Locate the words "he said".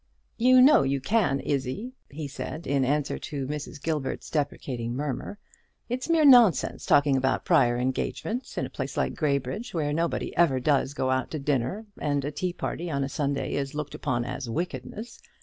2.09-2.65